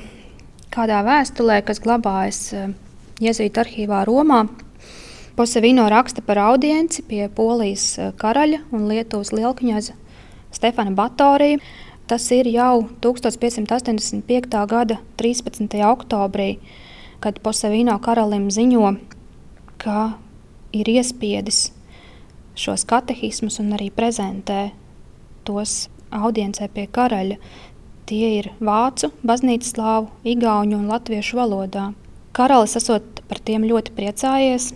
[0.71, 2.53] kādā vēstulē, kas glabājas
[3.17, 4.43] Jēzus arhīvā Romā.
[5.39, 9.97] Posevino raksta par audienci pie Polijas eh, karaļa un Lietuvas lielkņaza
[10.53, 11.63] Stefana Batorija.
[12.07, 14.61] Tas ir jau 1585.
[14.69, 15.81] gada 13.
[15.89, 16.59] oktobrī,
[17.25, 18.93] kad Posevino karalim ziņo,
[19.81, 20.21] ka
[20.77, 21.71] ir iespiedis
[22.53, 24.75] šos katehismus un arī prezentē
[25.49, 27.41] tos audiencē pie karaļa.
[28.05, 31.95] Tie ir vācu, baznīcas slāvu, igauņu un latviešu valodā.
[32.37, 34.75] Karalis esot par tiem ļoti priecājies,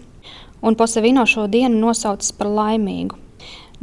[0.65, 3.19] un Posevino šo dienu nosaucis par laimīgu.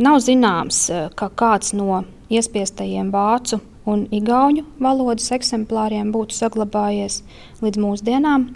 [0.02, 7.22] Nav zināms, eh, ka kāds no iespiestajiem vācu un igauņu valodas eksemplāriem būtu saglabājies
[7.62, 8.48] līdz mūsdienām.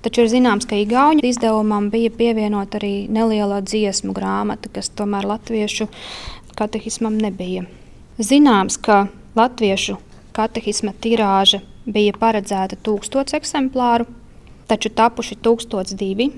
[0.00, 5.88] Taču ir zināms, ka Igaunijas izdevumam bija pievienota arī neliela dziesmu grāmata, kas tomēr latviešu
[6.56, 7.66] katehismam nebija.
[8.18, 9.98] Zināms, ka latviešu
[10.32, 14.06] katehisma tirāža bija paredzēta tūkstots eksemplāru,
[14.70, 16.30] taču tapuši 1002,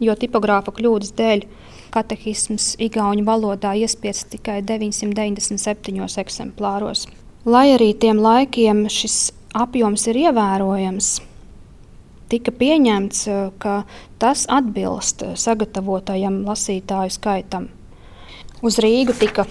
[0.00, 1.46] jo tipogrāfa kļūdas dēļ
[1.94, 7.06] katehisms Igaunijas valodā iespiests tikai 997 eksemplāros.
[7.46, 11.10] Lai arī tiem laikiem šis apjoms ir ievērojams,
[12.32, 13.22] tika pieņemts,
[13.62, 13.84] ka
[14.20, 17.70] tas atbilst sagatavotajam lasītāju skaitam.
[18.66, 19.46] Uz Rīgu tika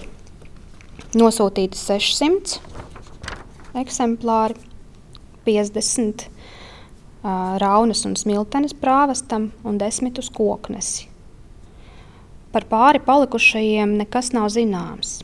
[1.16, 2.60] nosūtīti 600
[3.80, 4.56] eksemplāri,
[5.46, 6.35] 50
[7.24, 11.08] Raunas un Smiltenes prāvestam un desmit uz koknesi.
[12.52, 15.18] Par pāri palikušajiem nekas nav zināms.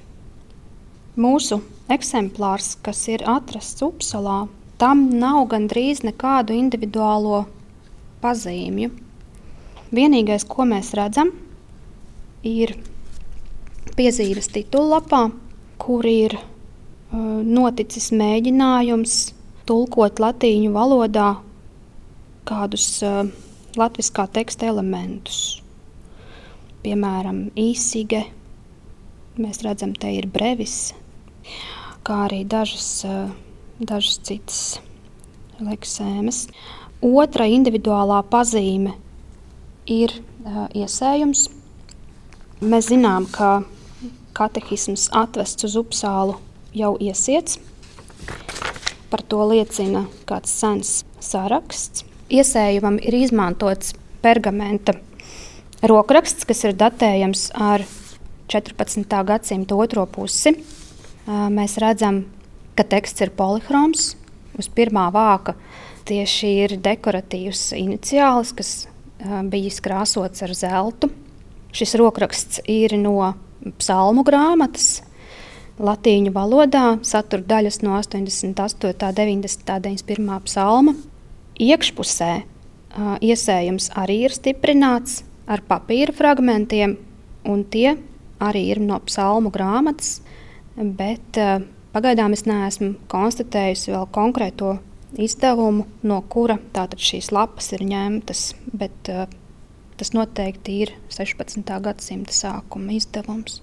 [1.16, 1.60] Mūsu
[1.92, 4.46] eksemplārs, kas ir atrasts Upsalā,
[4.80, 7.44] tam nav gandrīz nekādu individuālo
[8.22, 8.90] pazīmju.
[9.92, 11.30] Vienīgais, ko mēs redzam,
[12.42, 12.74] ir
[13.96, 15.26] piezīmes titullapā,
[15.78, 16.42] kur ir uh,
[17.44, 19.16] noticis mēģinājums
[19.68, 21.30] tulkot latīņu valodā
[22.48, 23.26] kādus uh,
[23.78, 25.60] latviskā teksta elementus.
[26.82, 28.24] Piemēram, īsige,
[29.38, 30.92] mēs redzam, te ir brevis,
[32.06, 33.30] kā arī dažas, uh,
[33.78, 34.62] dažas citas
[35.62, 36.46] leksēmas.
[37.02, 38.96] Otra individuālā pazīme
[39.90, 41.48] ir uh, iesējums.
[42.62, 43.62] Mēs zinām, ka
[44.36, 46.38] katehisms atvests uz upsālu
[46.74, 47.58] jau iesiets.
[49.10, 53.92] Par to liecina kāds sens saraksts iesējumam ir izmantots
[54.22, 54.96] pergamenta
[55.84, 57.84] rokraksts, kas ir datējams ar
[58.52, 59.06] 14.
[59.28, 60.54] gadsimta otro pusi.
[61.26, 62.24] Mēs redzam,
[62.76, 64.12] ka teksts ir polihroms.
[64.58, 65.54] Uz pirmā vāka
[66.08, 68.72] tieši ir dekoratīvs iniciāls, kas
[69.48, 71.12] bija krāsots ar zeltu.
[71.72, 73.32] Šis rokraksts ir no
[73.78, 75.00] psalmu grāmatas.
[75.82, 80.92] Latīņu valodā satur daļas no 88, 90, 91 psalma.
[81.60, 86.96] Iekšpusē uh, iesējums arī ir stiprināts ar papīra fragmentiem,
[87.48, 87.96] un tie
[88.42, 90.20] arī ir no psalmu grāmatas,
[90.76, 91.60] bet uh,
[91.92, 94.76] pagaidām es neesmu konstatējusi vēl konkrēto
[95.20, 99.26] izdevumu, no kura tātad šīs lapas ir ņemtas, bet uh,
[100.00, 101.68] tas noteikti ir 16.
[101.84, 103.60] gadsimta sākuma izdevums.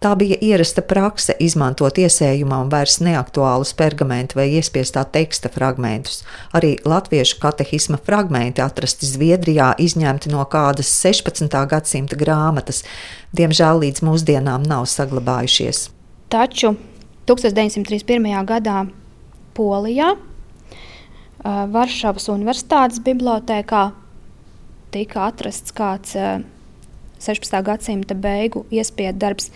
[0.00, 6.22] Tā bija ierasta prakse izmantot iesējumam vairs neaktuālus pergamentu vai iespiestā teksta fragmentus.
[6.56, 11.52] Arī latviešu katehisma fragmenti atrasti Zviedrijā, izņemti no kādas 16.
[11.68, 12.80] gadsimta grāmatas,
[13.36, 15.90] diemžēl līdz mūsdienām nav saglabājušies.
[16.32, 16.72] Taču
[17.28, 18.30] 1931.
[18.48, 18.86] gadā
[19.52, 20.14] Polijā
[21.44, 23.84] Varšavas Universitātes bibliotēkā
[24.96, 26.16] tika atrasts kāds
[27.20, 27.62] 16.
[27.68, 29.52] gadsimta beigu iespiedu darbs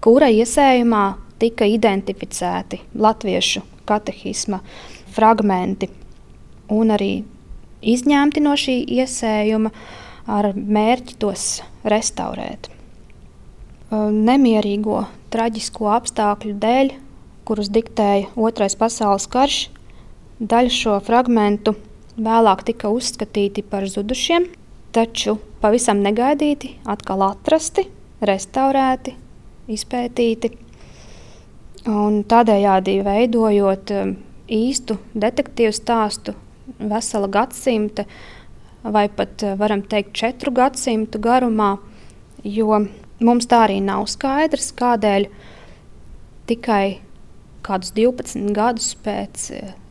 [0.00, 1.04] kura iesējumā
[1.40, 4.60] tika identificēti latviešu katehisma
[5.14, 5.88] fragmenti
[6.70, 7.12] un arī
[7.80, 9.72] izņemti no šī iesējuma
[10.30, 11.46] ar mērķi tos
[11.88, 12.68] restaurēt.
[13.90, 15.02] Nemierīgo,
[15.34, 16.92] traģisko apstākļu dēļ,
[17.48, 19.64] kurus diktēja Otrais pasaules karš,
[20.38, 21.74] daļa šo fragmentu
[22.20, 24.46] vēlāk tika uzskatīti par zudušiem,
[24.94, 27.88] taču pavisam negaidīti atkal atrasti,
[28.22, 29.16] restaurēti
[29.70, 30.52] izpētīti.
[31.90, 34.14] Un tādējādi veidojot um,
[34.50, 36.34] īstu detektīvu stāstu,
[36.78, 38.04] vesela gadsimta
[38.84, 41.74] vai pat varam teikt četru gadsimtu garumā,
[42.44, 42.82] jo
[43.20, 45.28] mums tā arī nav skaidrs, kādēļ
[46.48, 47.00] tikai
[47.64, 49.50] kādus 12 gadus pēc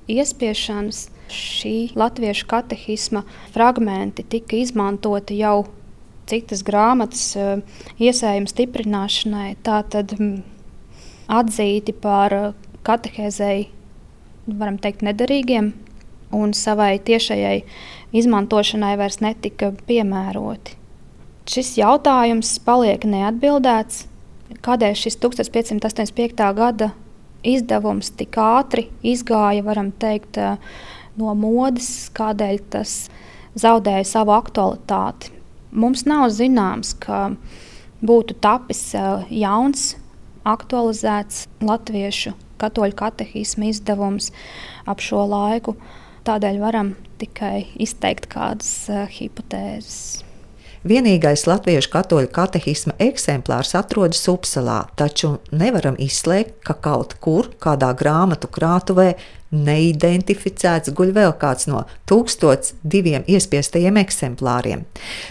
[0.10, 5.68] iespiešanas šī latviešu katehisma fragmenti tika izmantoti jau
[6.30, 7.34] citas grāmatas
[8.00, 9.50] iesējuma stiprināšanai.
[9.66, 10.16] Tātad
[11.30, 12.36] atzīti par
[12.88, 13.70] katehēzei,
[14.50, 15.74] varam teikt, nederīgiem
[16.36, 17.64] un savai tiešajai
[18.16, 20.78] izmantošanai vairs netika piemēroti.
[21.50, 24.06] Šis jautājums paliek neatbildēts.
[24.66, 26.46] Kādēļ šis 1585.
[26.58, 26.92] gada
[27.46, 30.38] izdevums tik ātri izgāja, varam teikt,
[31.18, 32.96] no modes, kādēļ tas
[33.58, 35.39] zaudēja savu aktualitāti?
[35.72, 37.30] Mums nav zināms, ka
[38.02, 39.96] būtu tapis jauns,
[40.48, 44.32] aktualizēts latviešu katoļu katehismu izdevums
[44.90, 45.76] ap šo laiku.
[46.28, 50.26] Tādēļ varam tikai izteikt kādas uh, hipotēzes.
[50.88, 58.48] Vienīgais latviešu katoļu katehisma eksemplārs atrodas Upsalā, taču nevaram izslēgt, ka kaut kur, kādā grāmatu
[58.48, 59.10] krātuvē,
[59.56, 64.86] neidentificēts guļ vēl kāds no 1200 iespiestajiem eksemplāriem.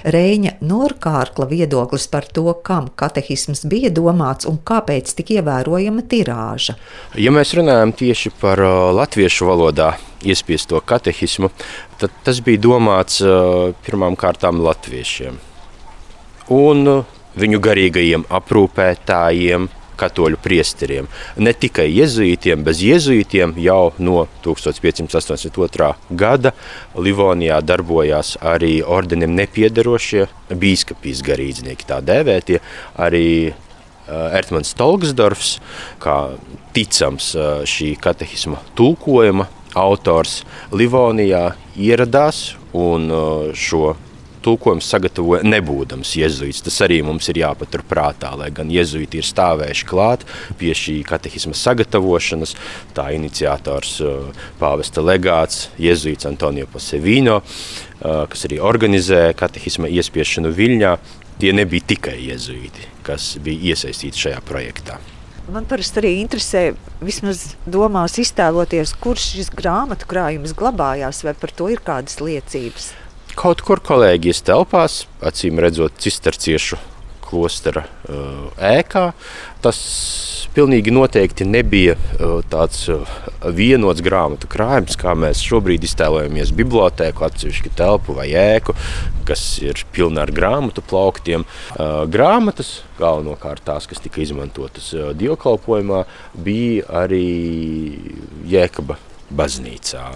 [0.05, 6.79] Reņa Norkārkla viedoklis par to, kam katehisms bija domāts un kāpēc tik ievērojama tirāža.
[7.19, 9.93] Ja mēs runājam tieši par uh, latviešu valodā
[10.27, 11.53] iespiesto katehismu,
[12.01, 15.39] tad tas bija domāts uh, pirmām kārtām latviešiem
[16.55, 17.05] un uh,
[17.39, 19.69] viņu garīgajiem aprūpētājiem,
[19.99, 21.09] katoļu priesteriem.
[21.43, 25.93] Ne tikai jezuītiem, bez jezuītiem jau no 1582.
[26.11, 26.55] gada
[26.97, 32.61] Livonijā darbojās arī ordenim nepiedarošie bīskapīs garīdznieki, tā dēvētie,
[32.97, 33.27] arī
[34.09, 35.59] Ertmans Tolgsdorfs,
[36.01, 36.17] kā
[36.73, 37.35] ticams
[37.69, 43.11] šī katehisma tulkojuma autors Livonijā ieradās un
[43.53, 43.97] šo
[44.49, 46.63] tulkojums sagatavoja nebūdams jēzuīts.
[46.65, 50.25] Tas arī mums ir jāpatur prātā, lai gan jēzuīti ir stāvējuši klāt
[50.61, 52.55] pie šī katehisma sagatavošanas.
[52.97, 60.97] Tā iniciators uh, pāvesta legāts jēzuīts Antonio Pasevino, uh, kas arī organizēja katehisma iespiešanu Viļņā.
[61.39, 64.97] Tie nebija tikai jēzuīti, kas bija iesaistīti šajā projektā.
[65.49, 66.63] Man parasti arī interesē,
[67.01, 72.91] vismaz domās iztēloties, kurš šis grāmatu krājums glabājās, vai par to ir kādas liecības
[73.39, 76.79] kaut kur kolēģijas telpās, acīm redzot, cisterciešu
[77.29, 79.11] klostera uh, ēkā.
[79.63, 79.79] Tas
[80.57, 83.05] pilnīgi noteikti nebija uh, tāds uh,
[83.55, 88.75] vienots grāmatu krājums, kā mēs šobrīd iztēlojamies bibliotēku, atsevišķu telpu vai ēku,
[89.29, 91.45] kas ir pilna ar grāmatu plauktiem.
[92.09, 94.89] Grāmatas, galvenokārt tās, kas tika izmantotas
[95.21, 96.03] dievkalpojumā,
[96.49, 97.29] bija arī
[98.49, 98.97] Jēkaba
[99.29, 100.09] baznīcā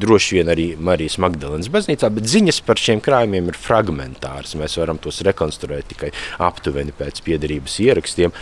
[0.00, 4.56] droši vien arī Marijas Magdalenes baznīcā, bet ziņas par šiem krājumiem ir fragmentāras.
[4.58, 8.34] Mēs varam tos rekonstruēt tikai aptuveni pēc piedarības ierakstiem.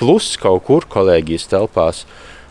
[0.00, 2.04] Plus kaut kur kolēģijas telpās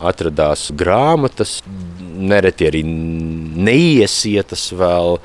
[0.04, 1.58] atradās grāmatas,
[2.00, 5.18] nereti arī neiesietas vēl,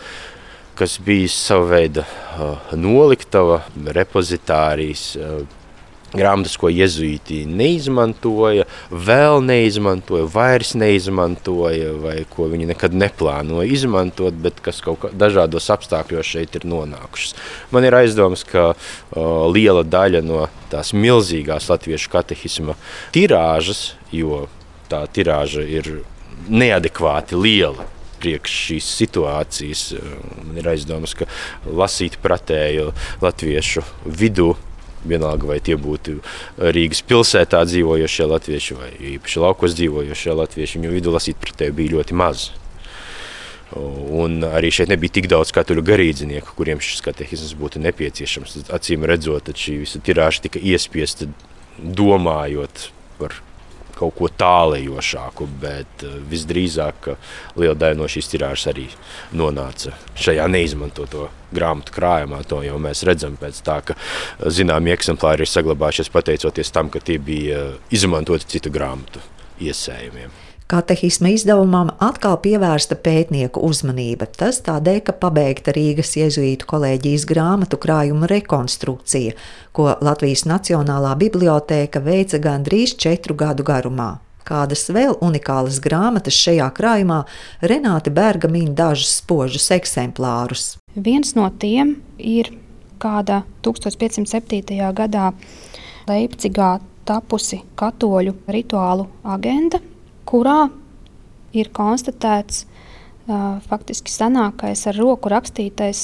[0.79, 3.63] kas bija sava veida uh, noliktava,
[3.95, 5.41] repozitārijas, uh,
[6.13, 14.61] grāmatas, ko jezuīti neizmantoja, vēl neizmantoja, vairs neizmantoja, vai ko viņi nekad neplānoja izmantot, bet
[14.65, 17.35] kas kaut kā dažādos apstākļos šeit ir nonākušas.
[17.73, 18.79] Man ir aizdoms, ka uh,
[19.51, 22.77] liela daļa no tās milzīgās latviešu katehisma
[23.15, 24.47] tirāžas, jo
[24.89, 25.99] tā tirāža ir
[26.49, 27.85] neadekvāti liela
[28.19, 29.83] priekš šīs situācijas.
[30.43, 31.27] Man ir aizdomas, ka
[31.65, 32.91] lasīt pretēju
[33.23, 34.55] latviešu vidū
[35.07, 36.17] Vienalga, vai tie būtu
[36.59, 42.17] Rīgas pilsētā dzīvojošie latvieši vai īpaši laukos dzīvojošie latvieši, viņu vidū lasīt tevi bija ļoti
[42.19, 42.49] maz.
[43.77, 48.57] Un arī šeit nebija tik daudz katoļu garīdzinieku, kuriem šis katehisms būtu nepieciešams.
[48.73, 51.29] Acīm redzot, šī visa tirāža tika iespiesta
[51.77, 53.37] domājot par
[53.99, 57.11] kaut ko tālējošāku, bet eh, visdrīzāk
[57.59, 58.87] liela daļa no šīs tirāžas arī
[59.35, 62.43] nonāca šajā neizmantoto grāmatu krājumā.
[62.49, 63.97] To jau mēs redzam pēc tā, ka
[64.45, 69.23] zināmi eksemplāri ir saglabājušies pateicoties tam, ka tie bija izmantoti citu grāmatu
[69.59, 70.48] iesējumiem.
[70.69, 74.27] Katehisma izdevumam atkal pievērsta pētnieku uzmanība.
[74.37, 79.33] Tas tādēļ, ka pabeigta Rīgas jēzuītu kolēģijas grāmatu krājuma rekonstrukcija,
[79.73, 84.19] ko Latvijas Nacionālā bibliotēka veica gandrīz četru gadu garumā.
[84.45, 87.23] Kādas vēl unikālas grāmatas šajā krājumā
[87.65, 90.75] Renāte Berga min dažus spožus eksemplārus.
[90.93, 92.53] Viens no tiem ir
[93.01, 94.77] kāda 1507.
[94.93, 95.31] gadā
[96.05, 96.75] Leipzigā
[97.09, 99.81] tapusi katoļu rituālu agenda,
[100.29, 100.69] kurā
[101.57, 102.67] ir konstatēts
[103.69, 106.03] faktiski senākais ar roku rakstītais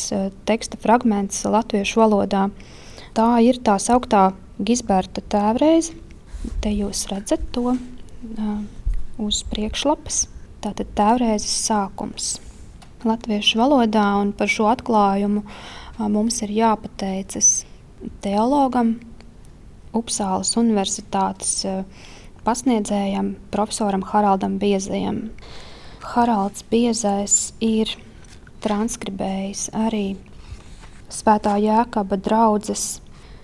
[0.50, 2.48] teksta fragments latviešu valodā.
[3.18, 5.96] Tā ir tā sauktā Gisberta tēvreize.
[6.62, 7.74] Te jūs redzat to
[9.22, 10.26] uz priekšlapas.
[10.66, 12.36] Tātad tēvreizes sākums
[13.06, 15.44] latviešu valodā, un par šo atklājumu
[16.10, 17.50] mums ir jāpateicas
[18.26, 18.96] teologam,
[19.96, 21.64] Upsāles Universitātes
[22.46, 25.30] pasniedzējam, profesoram Haraldam Biezajam.
[26.14, 27.90] Haralds Biezais ir
[28.66, 30.06] transkribējis arī
[31.12, 33.00] Svētā Jēkaba draudzes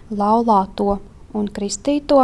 [0.10, 1.00] laulāto
[1.38, 2.24] un kristīto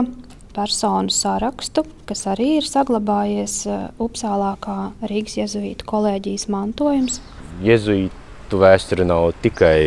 [0.57, 3.59] personu sarakstu, kas arī ir saglabājies
[4.01, 7.19] Upsālā kā Rīgas jezuītu kolēģijas mantojums.
[7.65, 9.77] Jezuītu vēsture nav tikai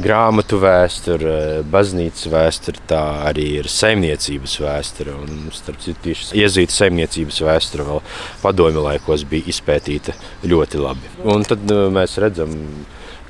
[0.00, 5.14] grāmatu vēsture, baznīcas vēsture, tā arī ir saimniecības vēsture.
[5.14, 8.02] Un, starp citu, tieši iezīta saimniecības vēsture vēl
[8.42, 10.16] padomju laikos bija izpētīta
[10.46, 11.14] ļoti labi.
[11.24, 12.54] Un tad nu, mēs redzam,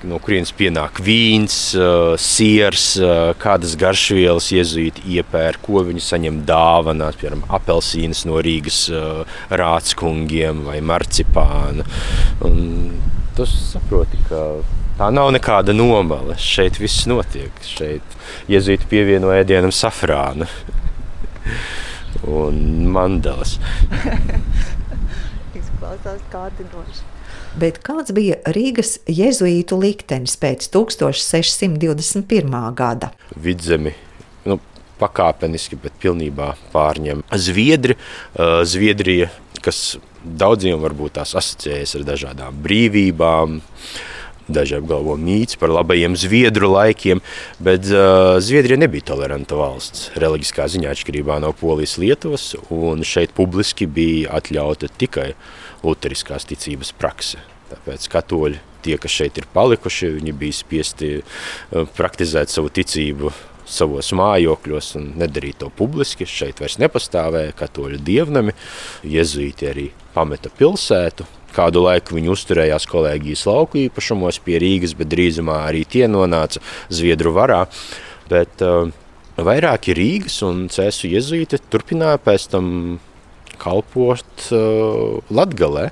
[0.04, 1.56] no kurienes pienāk vīns,
[2.20, 2.86] siers,
[3.40, 8.86] kādas garšvielas iezīti iepēr, ko viņi saņem dāvanās, piemēram, apelsīnas no Rīgas
[9.52, 11.86] rāckungiem vai marcipāna.
[12.44, 12.64] Un
[13.34, 14.44] tu saproti, ka
[14.94, 16.36] Tā nav nekāda nomale.
[16.38, 17.50] Šeit viss notiek.
[17.66, 18.14] Šeit
[18.50, 20.46] iezīti pievieno ēdienam safrānu
[22.38, 22.60] un
[22.94, 23.56] mandelas.
[25.58, 27.10] Izklausās kārdinoši.
[27.58, 32.74] Bet kāds bija Rīgas jēzuītu liktenis pēc 1621.
[32.74, 33.12] gada?
[33.38, 33.92] Vidzemi
[34.46, 34.58] nu,
[34.98, 37.94] pakāpeniski, bet pilnībā pārņem Zviedri.
[38.66, 39.28] Zviedrija,
[39.62, 43.60] kas daudziem varbūt tās asociējas ar dažādām brīvībām,
[44.44, 47.22] Daži apgalvo mīts par labajiem zviedru laikiem,
[47.64, 53.88] bet uh, Zviedrija nebija toleranta valsts reliģiskā ziņā atšķirībā no Polijas Lietuvas, un šeit publiski
[53.88, 55.30] bija atļauta tikai
[55.84, 57.40] luteriskās ticības prakse.
[57.70, 63.32] Tāpēc katoļi, tie, kas šeit ir palikuši, viņi bija spiesti uh, praktizēt savu ticību
[63.64, 66.28] savos mājokļos un nedarīt to publiski.
[66.28, 68.52] Šeit vairs nepastāvēja katoļu dievnami,
[69.08, 71.24] jezuīti arī pameta pilsētu,
[71.54, 77.34] Kādu laiku viņi uzturējās kolēģijas lauku īpašumos pie Rīgas, bet drīzumā arī tie nonāca Zviedru
[77.36, 77.62] varā.
[78.30, 78.90] Bet, uh,
[79.36, 82.68] vairāki Rīgas un Cēsu jezuīti turpināja pēc tam
[83.58, 85.88] kalpot uh, Latgalē,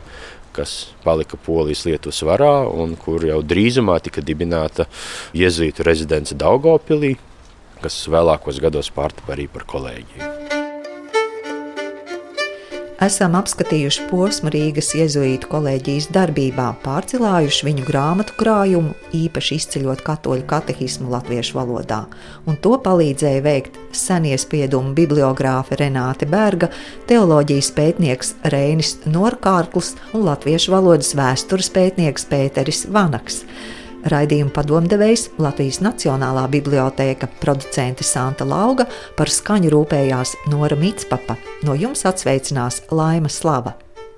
[0.53, 4.87] kas palika Polijas Lietuvas varā un kur jau drīzumā tika dibināta
[5.37, 7.17] jezuītu rezidence Daugopilī,
[7.83, 10.42] kas vēlākos gados pārtapa arī par kolēģiju
[13.03, 21.11] esam apskatījuši posmu Rīgas jēzuītu kolēģijas darbībā, pārcilājuši viņu grāmatu krājumu, īpaši izceļot katoļu katehismu
[21.11, 22.03] latviešu valodā,
[22.47, 26.71] un to palīdzēja veikt senie spiedumu bibliogrāfe Renāte Berga,
[27.11, 33.43] teoloģijas pētnieks Reinis Norkārkls un latviešu valodas vēstures pētnieks Pēteris Vanaks.
[34.03, 38.89] Raidījuma padomdevējs Latvijas Nacionālā bibliotēka producente Santa Lauga
[39.19, 41.37] par skaņu rūpējās Nora Mitspapa.
[41.63, 43.77] No jums atsveicinās Laima Slava.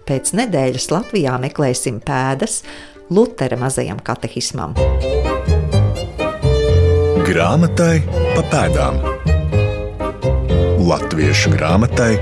[0.09, 2.63] Pēc nedēļas Latvijā meklēsim pēdas
[3.13, 4.73] Lutera mazajam katehismam.
[7.25, 8.01] Grāmatai
[8.35, 9.01] pa pēdām
[10.85, 12.13] Latviešu grāmatai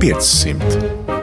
[0.00, 1.17] 500.